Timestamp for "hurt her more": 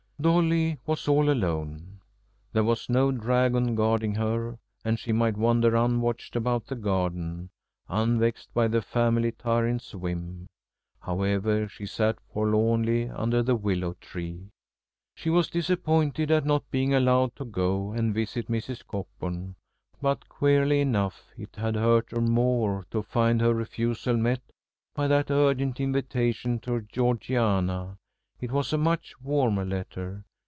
21.73-22.85